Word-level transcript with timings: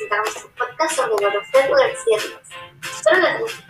arrancar 0.00 0.20
nuestro 0.20 0.50
podcast 0.56 0.96
sobre 0.96 1.26
García 1.26 2.18
Díaz. 2.18 2.40
Espero 2.82 3.16
que 3.16 3.22
les 3.22 3.40
guste. 3.40 3.64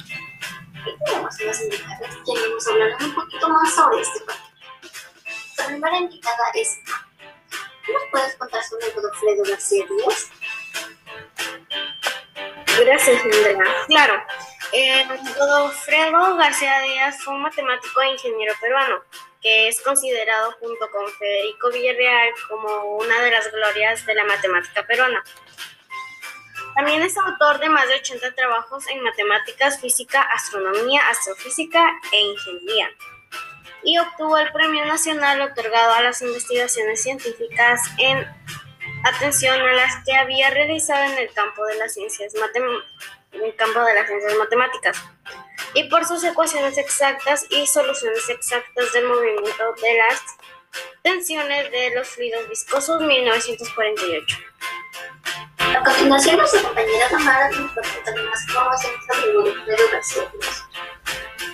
Hoy 0.87 0.97
tenemos 1.05 1.41
unas 1.41 1.63
invitadas 1.63 2.17
quienes 2.25 2.51
nos 2.51 2.69
hablarán 2.69 3.05
un 3.05 3.15
poquito 3.15 3.49
más 3.49 3.75
sobre 3.75 4.01
este 4.01 4.21
partido. 4.21 4.51
La 5.59 5.67
primera 5.67 5.97
invitada 5.99 6.51
es 6.55 6.79
¿Qué 7.85 7.93
nos 7.93 8.03
puedes 8.11 8.37
contar 8.37 8.63
sobre 8.63 8.91
Godofredo 8.91 9.43
García 9.45 9.85
Díaz? 9.87 10.31
Gracias, 12.79 13.25
Andrea. 13.25 13.85
Claro, 13.87 14.23
eh, 14.73 15.07
Godofredo 15.37 16.37
García 16.37 16.81
Díaz 16.81 17.23
fue 17.23 17.35
un 17.35 17.43
matemático 17.43 18.01
e 18.03 18.13
ingeniero 18.13 18.55
peruano 18.61 19.03
que 19.43 19.69
es 19.69 19.81
considerado 19.81 20.53
junto 20.61 20.91
con 20.91 21.11
Federico 21.13 21.71
Villarreal 21.71 22.29
como 22.49 22.97
una 22.99 23.23
de 23.23 23.31
las 23.31 23.51
glorias 23.51 24.05
de 24.05 24.15
la 24.15 24.25
matemática 24.25 24.87
peruana. 24.87 25.25
También 26.81 27.03
es 27.03 27.15
autor 27.19 27.59
de 27.59 27.69
más 27.69 27.87
de 27.89 27.97
80 27.97 28.33
trabajos 28.33 28.87
en 28.89 29.03
matemáticas, 29.03 29.79
física, 29.83 30.23
astronomía, 30.23 31.03
astrofísica 31.11 31.87
e 32.11 32.21
ingeniería. 32.23 32.89
Y 33.83 33.99
obtuvo 33.99 34.39
el 34.39 34.51
Premio 34.51 34.87
Nacional 34.87 35.43
otorgado 35.43 35.93
a 35.93 36.01
las 36.01 36.23
investigaciones 36.23 37.03
científicas 37.03 37.83
en 37.99 38.27
atención 39.05 39.61
a 39.61 39.73
las 39.75 40.03
que 40.07 40.15
había 40.15 40.49
realizado 40.49 41.13
en 41.13 41.19
el 41.19 41.31
campo 41.35 41.67
de 41.67 41.77
las 41.77 41.93
ciencias, 41.93 42.33
matemáticas 44.39 45.05
y 45.75 45.85
por 45.91 46.07
sus 46.07 46.25
ecuaciones 46.25 46.79
exactas 46.79 47.45
y 47.51 47.67
soluciones 47.67 48.27
exactas 48.31 48.91
del 48.95 49.05
movimiento 49.05 49.75
de 49.83 49.99
las 49.99 50.23
tensiones 51.03 51.71
de 51.71 51.95
los 51.95 52.09
fluidos 52.09 52.49
viscosos 52.49 53.03
1948. 53.03 54.39
A 55.77 55.85
continuación, 55.85 56.37
nuestra 56.37 56.63
compañera 56.63 57.09
Tamara 57.11 57.51
nos 57.51 57.73
presentará 57.73 58.23
más 58.23 58.45
sobre 58.47 59.53
Pedro 59.65 59.85
García 59.93 60.23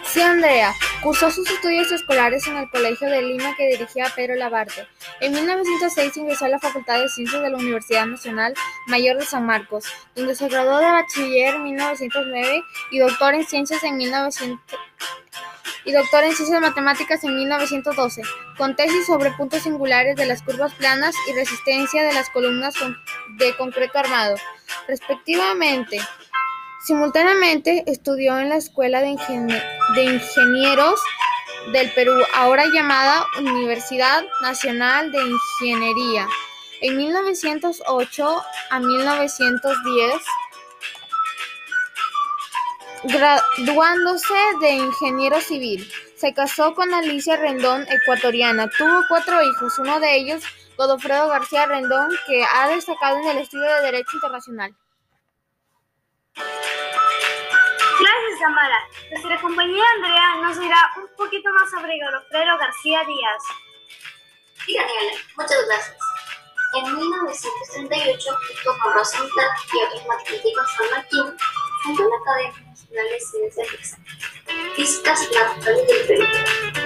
Sí, 0.07 0.21
Andrea. 0.23 0.75
Cursó 1.03 1.31
sus 1.31 1.51
estudios 1.51 1.93
escolares 1.93 2.47
en 2.47 2.57
el 2.57 2.71
Colegio 2.71 3.09
de 3.11 3.21
Lima 3.21 3.55
que 3.57 3.69
dirigía 3.69 4.11
Pedro 4.17 4.35
Labarte. 4.37 4.89
En 5.21 5.33
1906 5.33 6.17
ingresó 6.17 6.47
a 6.47 6.49
la 6.49 6.59
Facultad 6.59 7.01
de 7.01 7.09
Ciencias 7.09 7.43
de 7.43 7.51
la 7.51 7.59
Universidad 7.59 8.07
Nacional 8.07 8.55
Mayor 8.87 9.19
de 9.19 9.27
San 9.27 9.45
Marcos, 9.45 9.85
donde 10.15 10.35
se 10.35 10.49
graduó 10.49 10.79
de 10.79 10.87
bachiller 10.87 11.57
en 11.57 11.65
1909 11.65 12.63
y 12.93 12.99
doctor 12.99 13.35
en 13.35 13.47
ciencias 13.47 13.85
en 13.85 13.99
1900 13.99 14.59
y 15.87 15.93
doctor 15.93 16.25
en 16.25 16.35
Ciencias 16.35 16.61
Matemáticas 16.61 17.23
en 17.23 17.37
1912, 17.37 18.23
con 18.59 18.75
tesis 18.75 19.07
sobre 19.07 19.31
puntos 19.33 19.63
singulares 19.63 20.17
de 20.17 20.27
las 20.27 20.43
curvas 20.43 20.75
planas 20.75 21.15
y 21.29 21.33
resistencia 21.35 22.03
de 22.03 22.13
las 22.13 22.29
columnas 22.31 22.75
de 23.31 23.57
concreto 23.57 23.99
armado, 23.99 24.37
respectivamente. 24.89 26.01
Simultáneamente 26.87 27.85
estudió 27.87 28.39
en 28.39 28.49
la 28.49 28.57
Escuela 28.57 29.01
de, 29.01 29.09
Ingenieros 29.09 31.01
del 31.73 31.91
Perú, 31.93 32.15
ahora 32.35 32.67
llamada 32.73 33.27
Universidad 33.41 34.23
Nacional 34.41 35.11
de 35.11 35.19
Ingeniería. 35.21 36.29
En 36.81 36.97
1908 36.97 38.43
a 38.71 38.79
1910, 38.79 40.23
graduándose 43.07 44.35
de 44.61 44.71
ingeniero 44.71 45.41
civil, 45.41 45.91
se 46.17 46.33
casó 46.35 46.75
con 46.75 46.93
Alicia 46.93 47.37
Rendón, 47.37 47.87
ecuatoriana. 47.89 48.69
Tuvo 48.77 49.03
cuatro 49.09 49.43
hijos, 49.43 49.79
uno 49.79 50.01
de 50.01 50.17
ellos, 50.17 50.43
Godofredo 50.77 51.29
García 51.29 51.67
Rendón, 51.67 52.11
que 52.27 52.45
ha 52.45 52.69
destacado 52.69 53.19
en 53.19 53.29
el 53.29 53.39
estudio 53.39 53.67
de 53.67 53.83
Derecho 53.83 54.11
Internacional. 54.15 54.75
Gracias, 57.99 58.43
Amara. 58.47 58.79
Nuestra 59.11 59.41
compañera 59.41 59.85
Andrea 59.97 60.35
nos 60.43 60.61
dirá 60.61 60.93
un 60.99 61.09
poquito 61.17 61.51
más 61.53 61.71
sobre 61.71 61.99
Godofredo 61.99 62.59
García 62.59 63.05
Díaz. 63.05 63.43
Sí, 64.65 64.75
Daniela, 64.75 65.19
muchas 65.37 65.67
gracias. 65.67 65.97
En 66.75 66.95
1938, 66.95 68.31
junto 68.65 68.83
con 68.83 68.93
Rosenthal 68.95 69.51
y 69.73 69.83
otros 69.85 70.07
matemáticos 70.07 70.67
San 70.77 70.91
Martín, 70.91 71.37
la 71.85 72.17
Academia 72.17 72.71
Nacional 72.71 73.07
de 73.11 73.21
Ciencias 73.21 73.97
Físicas 74.75 75.29
Naturales 75.33 75.87
del 75.87 76.07
Perú, 76.07 76.27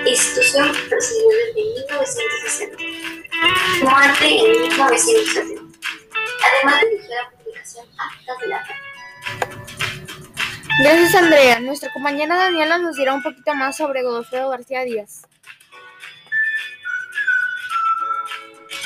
institución 0.06 0.73
presidida 0.89 1.34
desde 1.47 1.62
1960. 1.62 2.77
Muerte 3.83 4.27
en 4.27 4.53
1970. 4.62 5.62
Además 6.43 6.81
dirigió 6.83 7.15
la 7.15 7.31
publicación 7.31 7.87
Actas 7.99 8.39
de 8.41 8.47
la 8.49 8.65
Gracias, 10.83 11.15
Andrea. 11.15 11.61
Nuestra 11.61 11.93
compañera 11.93 12.37
Daniela 12.37 12.79
nos 12.79 12.97
dirá 12.97 13.15
un 13.15 13.23
poquito 13.23 13.55
más 13.55 13.77
sobre 13.77 14.03
Godofredo 14.03 14.50
García 14.50 14.83
Díaz. 14.84 15.27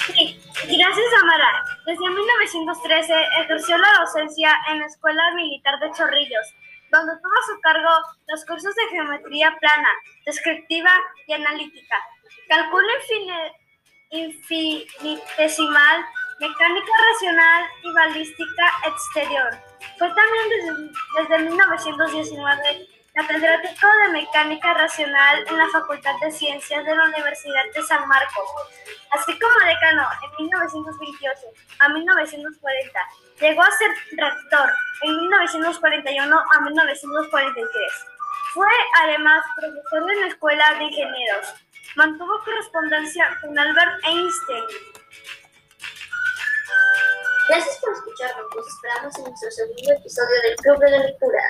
Sí, 0.07 0.41
gracias, 0.65 1.07
Amara. 1.23 1.74
Desde 1.87 2.09
1913 2.09 3.13
ejerció 3.43 3.77
la 3.77 3.99
docencia 4.01 4.51
en 4.71 4.79
la 4.81 4.87
Escuela 4.87 5.35
Militar 5.35 5.79
de 5.81 5.91
Chorrillos, 5.93 6.55
donde 6.91 7.13
tuvo 7.23 7.33
a 7.33 7.47
su 7.47 7.61
cargo 7.61 7.91
los 8.29 8.45
cursos 8.47 8.75
de 8.75 8.89
geometría 8.89 9.55
plana, 9.61 9.89
descriptiva 10.25 10.91
y 11.27 11.35
analítica, 11.35 11.97
cálculo 12.49 12.89
infinitesimal, 14.11 16.05
mecánica 16.41 16.93
racional 17.13 17.65
y 17.83 17.93
balística 17.93 18.73
exterior. 18.87 19.51
Fue 19.99 20.09
también 20.09 20.49
desde, 21.19 21.39
1919 21.51 22.89
catedrático 23.15 23.87
de 24.03 24.13
Mecánica 24.13 24.75
Racional 24.75 25.45
en 25.49 25.57
la 25.57 25.69
Facultad 25.69 26.19
de 26.21 26.33
Ciencias 26.33 26.85
de 26.85 26.97
la 26.97 27.05
Universidad 27.05 27.63
de 27.73 27.83
San 27.83 28.09
Marcos, 28.09 28.49
como 29.95 30.09
decano 30.09 30.09
en 30.39 30.47
1928 30.47 31.41
a 31.79 31.89
1940. 31.89 33.01
Llegó 33.41 33.63
a 33.63 33.71
ser 33.73 33.91
rector 34.13 34.71
en 35.03 35.17
1941 35.17 36.37
a 36.37 36.61
1943. 36.61 37.93
Fue 38.55 38.69
además 39.03 39.45
profesor 39.57 40.11
en 40.11 40.21
la 40.21 40.27
Escuela 40.29 40.75
de 40.79 40.85
Ingenieros. 40.85 41.55
Mantuvo 41.97 42.41
correspondencia 42.45 43.39
con 43.41 43.59
Albert 43.59 44.05
Einstein 44.05 44.65
Gracias 47.49 47.79
por 47.79 47.93
escucharnos. 47.93 48.47
Nos 48.57 48.67
esperamos 48.67 49.19
en 49.19 49.25
nuestro 49.25 49.51
segundo 49.51 49.93
episodio 49.93 50.43
del 50.43 50.57
Club 50.57 50.79
de 50.79 50.91
la 50.91 50.99
Lectura. 50.99 51.43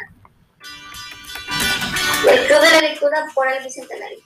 El 2.31 2.47
Club 2.47 2.61
de 2.61 2.71
la 2.71 2.81
Lectura 2.81 3.27
por 3.35 3.49
el 3.49 3.63
Bicentenario. 3.63 4.19